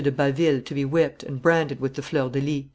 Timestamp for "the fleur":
1.93-2.27